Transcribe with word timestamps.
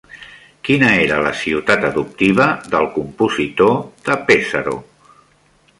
Quina 0.69 0.87
era 1.01 1.19
la 1.27 1.33
ciutat 1.41 1.85
adoptiva 1.91 2.49
del 2.75 2.89
compositor 2.99 3.79
de 4.09 4.21
Pesaro? 4.31 4.77